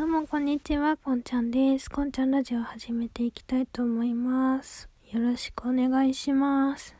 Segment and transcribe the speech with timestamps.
[0.00, 1.90] どうもこんにちは、こんちゃんです。
[1.90, 4.88] こんちゃんラジオ始めていきたいと思います。
[5.12, 6.96] よろしくお願いします。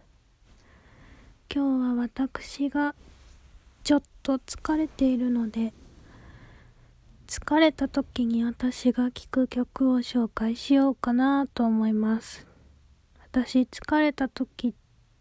[1.51, 2.95] 今日は私が
[3.85, 5.73] ちょっと疲れているので、
[7.27, 12.47] 疲れた時に私が聴く曲を紹介しようかなと思います。
[13.23, 14.75] 私疲れた時っ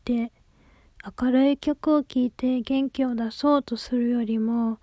[0.04, 0.34] て
[1.18, 4.80] 明るい曲を聴いて元気を出そうとするよりも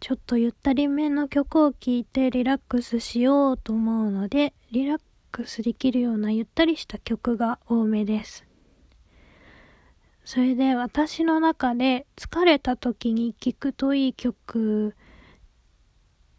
[0.00, 5.00] ちょっとゆったりめの曲を聴いてリラックスしようと思うのでリラッ
[5.30, 8.46] クスできるようなゆったりした曲が多めです。
[10.24, 14.94] それで私の中で疲れた時に聴くといい曲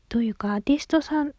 [0.09, 1.33] というかアーティストさん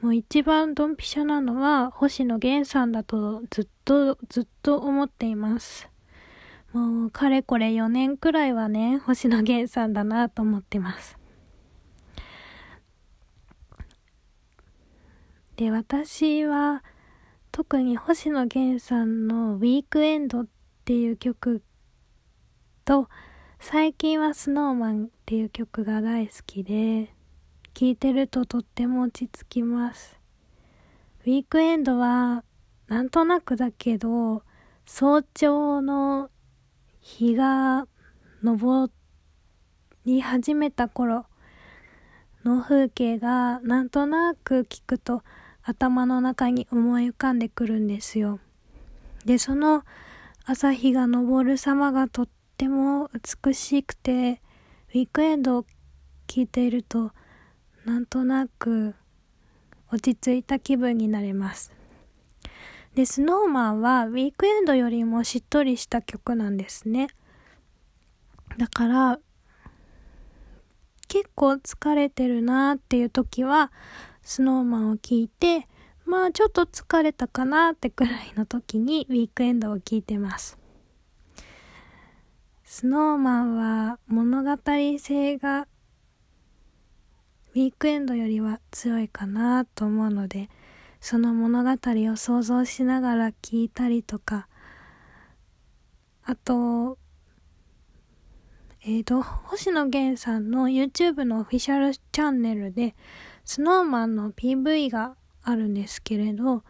[0.00, 5.91] もう一番ドンピシャなのは星野源さんだとずっとずっと思っています。
[6.72, 11.18] もうかれこれ4年くらいはね星野源さんだなと思ってます。
[15.56, 16.82] で私は
[17.52, 20.46] 特に星野源さんの「ウィークエンド」っ
[20.84, 21.62] ていう曲
[22.86, 23.08] と
[23.60, 27.14] 最近は「スノーマンっていう曲が大好きで
[27.74, 30.18] 聴いてるととっても落ち着きます。
[31.20, 32.44] ウィークエンドは
[32.88, 34.42] なんとなくだけど
[34.86, 36.30] 早朝の
[37.02, 37.88] 日が
[38.44, 38.90] 昇
[40.06, 41.26] り始めた頃
[42.44, 45.22] の風景がなんとなく聞くと
[45.64, 48.38] 頭の中に思い浮かんでくるんですよ。
[49.24, 49.82] で、その
[50.44, 53.10] 朝日が昇る様がとっても
[53.44, 54.40] 美しくて、
[54.90, 55.66] ウィークエンドを
[56.28, 57.10] 聞いていると
[57.84, 58.94] なんとなく
[59.90, 61.72] 落ち着いた気分になれます。
[62.94, 67.08] で、スノーマンはウィークエンドよりもしっとりした曲なんですね。
[68.58, 69.18] だから、
[71.08, 73.72] 結構疲れてるなーっていう時は、
[74.22, 75.68] スノーマンを聴いて、
[76.04, 80.58] まあちょっと疲れたかなってくらいの時にウィークエンドを聴いてます。
[82.64, 84.56] スノーマンは物語
[84.98, 85.66] 性が
[87.54, 90.48] ウィークエンドよりは強いかなと思うので、
[91.02, 94.46] その物語を想像しながら聞いたりとか。
[96.24, 96.96] あと
[98.82, 102.94] えーと星野源さんの YouTube のオフィシャルチャンネルで
[103.44, 106.62] SnowMan の PV があるんですけれど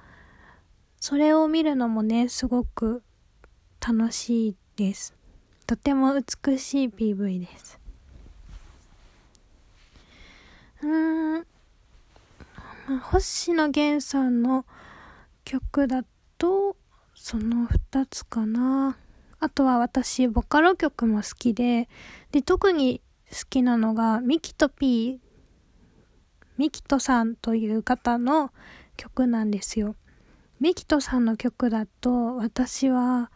[0.98, 3.02] それを見るのもねすごく
[3.86, 5.14] 楽しいです。
[5.66, 7.78] とても美しい PV です。
[10.82, 11.46] うーん、
[12.98, 14.66] 星野源さんの
[15.44, 16.04] 曲だ
[16.38, 16.76] と
[17.14, 18.96] その2つかな。
[19.38, 21.88] あとは私ボカロ曲も好きで。
[22.30, 25.20] で特に好きなのがミキと P
[26.58, 28.52] ミキトさんという方の
[28.96, 29.96] 曲なんですよ。
[30.60, 33.30] ミキトさんの曲だと私は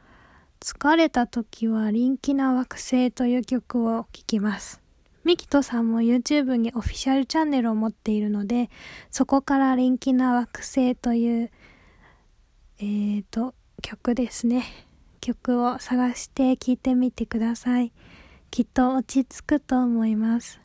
[0.61, 4.86] 疲れた時は臨機な惑星という曲を聴きます。
[5.27, 8.71] ミキトさんも YouTube にオフィシャルチャンネルを持っているので、
[9.11, 11.51] そこから臨機な惑星という、
[12.79, 14.63] えーと、曲ですね。
[15.21, 17.93] 曲を探して聴いてみてください。
[18.53, 20.61] きっと落ち着くと思います。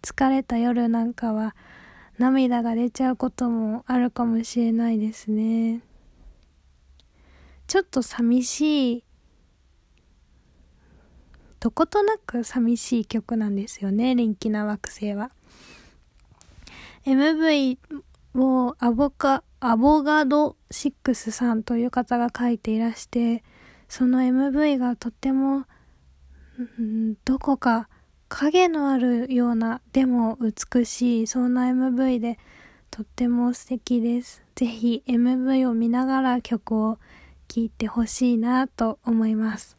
[0.00, 1.54] 疲れた夜なんかは
[2.16, 5.82] 涙が出ちゃうこともあるかもしれないですね。
[7.66, 9.04] ちょっと寂しい
[11.60, 15.30] どことなく寂しい曲なんですよね、臨機な惑星は。
[17.04, 17.78] MV
[18.34, 23.42] をアボカ、アボガド6さんという方が書いていらして、
[23.88, 25.64] その MV がとっても、
[26.82, 27.88] ん、どこか
[28.28, 32.38] 影のあるような、でも美しい、そんな MV で
[32.90, 34.42] とっても素敵です。
[34.54, 36.98] ぜひ MV を見ながら曲を
[37.48, 39.77] 聴いてほしいなと思います。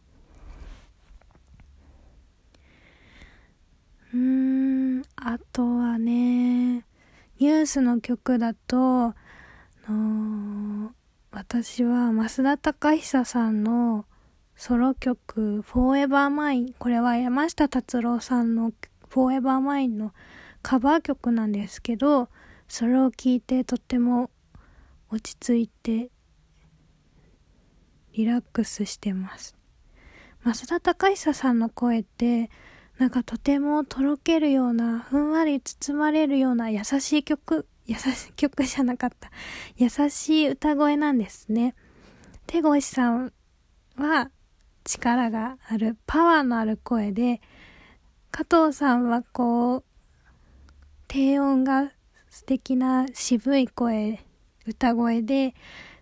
[4.13, 6.85] うーん、あとはね、
[7.39, 9.13] ニュースの曲だと、
[9.89, 10.91] の
[11.31, 14.05] 私は増田隆久さんの
[14.55, 18.71] ソロ曲 Forever Mine これは山下達郎さんの
[19.09, 20.13] Forever Mine の
[20.61, 22.29] カバー曲なんですけど
[22.67, 24.29] それを聴いてとっても
[25.11, 26.09] 落ち着いて
[28.13, 29.55] リラックスしてます。
[30.43, 32.49] 増田隆久さんの声って
[32.99, 39.31] なんかとてもとろけるような、ふんわり包まれるような優しい曲、優しい 曲じゃなかった。
[39.77, 41.75] 優しい歌声なんですね。
[42.45, 43.31] 手越さん
[43.95, 44.31] は
[44.83, 47.39] 力がある、パワーのある声で、
[48.31, 49.83] 加藤さんはこう、
[51.07, 51.93] 低音が
[52.29, 54.19] 素敵な渋い声、
[54.67, 55.55] 歌声で、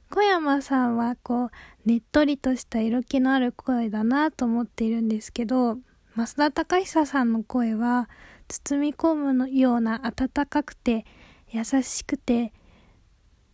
[0.10, 1.50] 小山さんはこう、
[1.86, 5.78] ねっとりとした色気のある声だなと思っているんですけど、
[6.18, 8.10] 増田隆久さんの声は、
[8.48, 11.06] 包み込むのような温かくて、
[11.52, 12.54] 優しくて、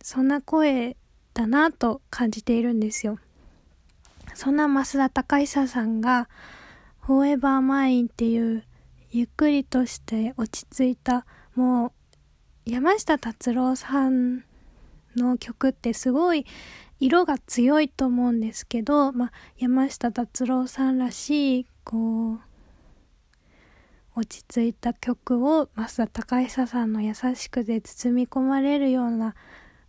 [0.02, 0.96] そんな声
[1.34, 3.18] だなと感じているんですよ。
[4.32, 6.30] そんな増田隆久さんが、
[7.00, 8.64] フォーエバーマインっていう
[9.10, 11.92] ゆっくりとして落ち着いたもう
[12.64, 14.42] 山下達郎さん
[15.14, 16.46] の曲ってすごい
[16.98, 22.53] 色が強いと思うんですけど、まあ、山下達郎さんらしいこう
[24.16, 29.34] 落ち着いた曲を増田隆久さんの優しくて包み込まれるような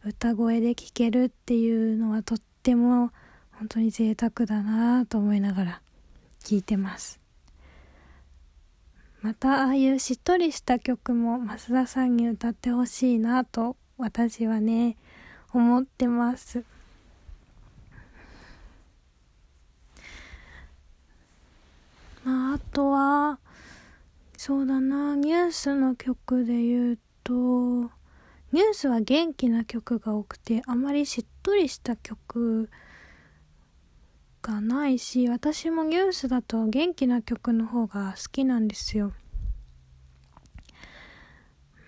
[0.03, 3.11] 歌声で聴けるっていうのはとっても
[3.51, 5.81] 本当に贅沢だなと思いながら
[6.43, 7.25] 聴いてます。
[9.25, 14.97] またああいうしっとりした曲も増田さんに歌ってほしいなと私はね
[15.51, 16.63] 思ってます
[22.23, 23.39] まああとは
[24.45, 32.69] そうだなニュースの曲で言うとニュースは元気な曲が多くてあまりしっとりした曲
[34.43, 39.13] がないし私もニュースだと元気な曲の方が好きなんですよ。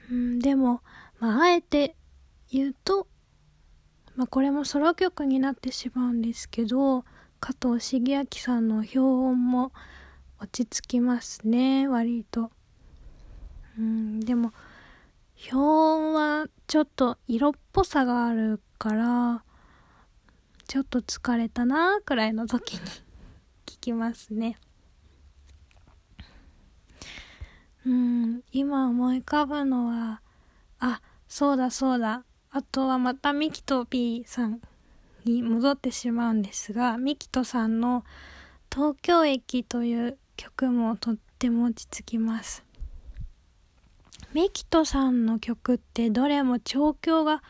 [0.09, 0.81] うん、でも、
[1.19, 1.95] まあ、あえて
[2.51, 3.05] 言うと、
[4.15, 7.03] まあ、これもソロ曲になってしまうんですけど
[7.39, 9.71] 加藤茂明さんの表音も
[10.39, 12.51] 落ち着きますね割と。
[13.77, 14.53] うん、でも
[15.51, 19.43] 表音はちょっと色っぽさがあるから
[20.67, 22.79] ちょっと疲れたなくらいの時に
[23.67, 24.57] 聞きますね
[27.85, 30.21] うん今思い浮かぶのは
[30.79, 34.59] あそうだそうだあとはまたミキと P さん
[35.23, 38.03] に戻ってしまうんですがミキトさんの
[38.73, 42.63] 「東京駅」という曲もとっても落ち着きます。
[44.33, 47.41] ミキトさんの曲ってどれも調教が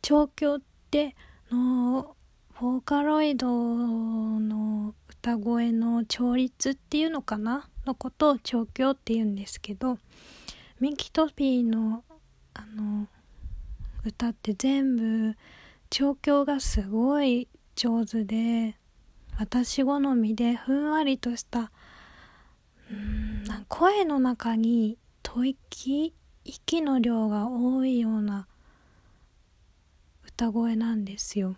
[0.00, 0.60] 調教っ
[0.90, 1.14] て
[1.50, 2.16] の
[2.60, 7.68] ボーカロイドの歌声の調律っていうのかな？
[7.86, 9.98] のことを調教って言うんですけど
[10.78, 12.04] ミキトピーの
[12.54, 13.08] あの
[14.04, 15.36] 歌って全部
[15.90, 18.76] 調教がすごい上手で
[19.38, 21.70] 私好みでふんわりとした
[22.90, 26.14] うん声の中に吐息
[26.44, 28.46] 息の量が多いような
[30.26, 31.56] 歌声なんですよ。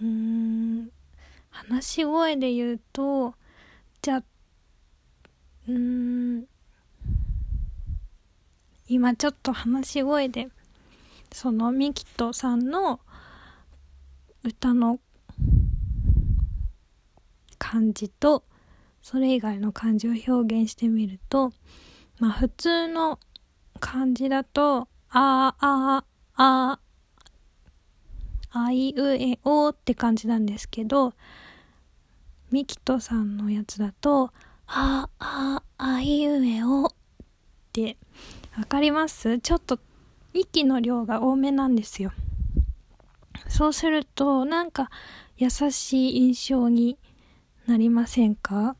[0.00, 0.90] うん
[1.50, 3.34] 話し声で言うと
[4.00, 4.22] じゃ
[5.66, 6.44] うん
[8.86, 10.48] 今ちょっと話し声で
[11.32, 13.00] そのミキトさんの
[14.44, 15.00] 歌の
[17.58, 18.44] 感じと
[19.02, 21.52] それ以外の漢字を表現してみると
[22.18, 23.18] まあ普通の
[23.80, 26.04] 漢字だと、あーあ
[26.34, 26.80] あ、
[28.50, 31.12] あいうえおって感じなんですけど、
[32.50, 34.32] ミキトさんのやつだと、
[34.66, 36.88] あああいうえおっ
[37.72, 37.96] て、
[38.58, 39.38] わかります？
[39.38, 39.78] ちょっと
[40.32, 42.12] 息の量が多めなんですよ。
[43.48, 44.90] そうすると、なんか
[45.36, 46.98] 優しい印象に
[47.66, 48.76] なりませんか？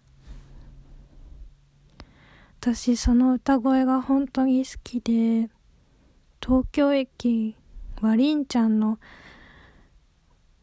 [2.61, 5.49] 私その歌声が本当に好きで
[6.43, 7.55] 東京駅
[8.01, 8.99] はりんちゃんの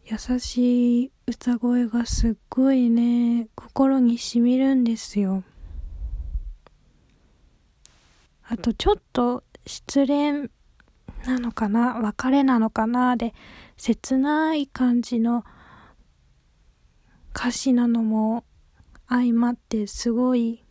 [0.03, 5.43] 優しい歌声がすっごいね心にしみるんですよ
[8.47, 10.51] あとちょっと失恋
[11.27, 11.99] なのかな？
[12.01, 13.17] 別れなのかな？
[13.17, 13.33] で
[13.77, 15.43] 切ない感じの
[17.35, 18.43] 歌詞なのも
[19.07, 20.63] 相まってすごい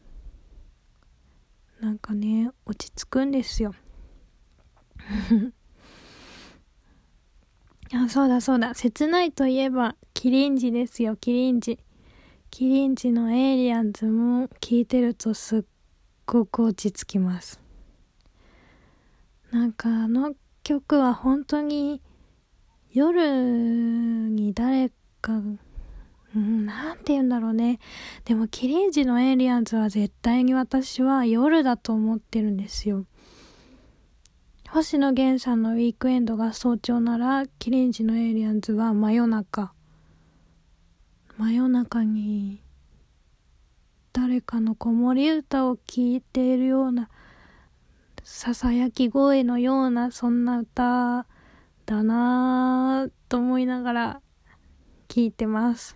[1.81, 3.75] なんかね落ち着くんですよ。
[7.93, 8.75] あそうだそうだ。
[8.75, 11.17] 切ないといえばキリンジですよ。
[11.17, 11.79] キリンジ。
[12.51, 15.65] キリンジのエイリアンズも聴いてるとすっ
[16.25, 17.64] ごく落ち着きます。
[19.55, 20.35] なんかあの
[20.65, 22.03] 曲は本当に
[22.93, 23.25] 夜
[24.29, 25.41] に誰か
[26.35, 27.79] うん、なんて言うんだろうね。
[28.25, 33.07] でも、キリンジのエイリアンズは絶対に私は夜だと思ってるんですよ。
[34.69, 39.73] 星野源さんのウィークエンドが早朝なら、キリンジのエイリアンズは真夜中。
[41.39, 42.61] 真夜中に
[44.13, 47.09] 誰かの子守歌を聴いているような
[48.27, 51.27] ささやき声のようなそんな歌
[51.85, 54.21] だなぁと思いながら
[55.09, 55.95] 聞いてます。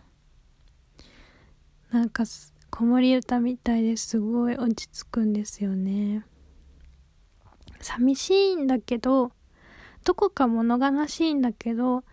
[1.91, 2.25] なんか
[2.69, 6.27] 子守歌みたいですごい落ち着くんですよね。
[7.81, 9.33] 寂しいんだけど
[10.05, 12.05] どこか物悲しいんだけど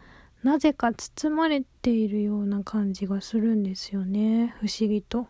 [0.44, 4.56] なぜか包まれているような感じがするんですよね。
[4.62, 5.28] 不思議と。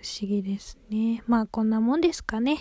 [0.00, 1.22] 不思議ですね。
[1.26, 2.58] まあこんなもんですかね。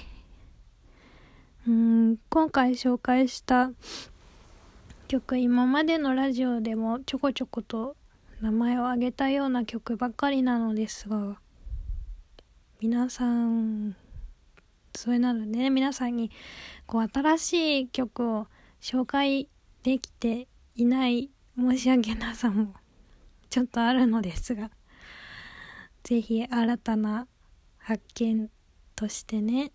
[1.68, 3.72] うん今回紹介した
[5.08, 7.96] 曲今までのラジオでもちょこちょこと
[8.42, 11.38] 名前を挙げたような曲ばっかりなのですが
[12.80, 13.98] 皆さん
[14.96, 16.32] それなのでね皆さんに
[16.86, 18.48] こう新しい曲を
[18.82, 19.50] 紹介
[19.84, 22.74] できていない申し訳なさも
[23.50, 24.72] ちょっとあるのですが
[26.04, 27.28] ぜひ新たな
[27.78, 28.50] 発見
[28.96, 29.72] としてね。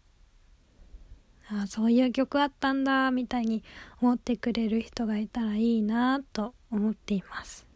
[1.49, 3.63] あそういう曲あったんだみたいに
[4.01, 7.67] 思ってくれる人がいたらいいなと思っています。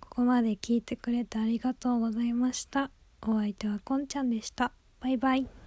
[0.00, 2.90] ここまで聞いてくれてありがとうございました。
[3.22, 4.72] お相手はこんちゃんでした。
[5.00, 5.65] バイバイ。